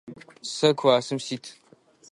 Сэ 0.53 0.69
классым 0.79 1.19
сит. 1.25 1.43